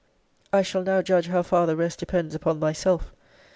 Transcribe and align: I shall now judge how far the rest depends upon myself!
I 0.51 0.63
shall 0.63 0.81
now 0.81 1.03
judge 1.03 1.27
how 1.27 1.43
far 1.43 1.67
the 1.67 1.75
rest 1.75 1.99
depends 1.99 2.33
upon 2.33 2.57
myself! 2.59 3.13